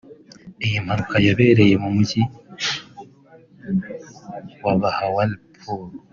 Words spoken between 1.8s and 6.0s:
mu mujyi wa Bahawalpur